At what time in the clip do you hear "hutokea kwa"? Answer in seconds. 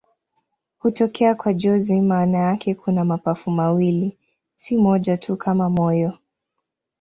0.79-1.53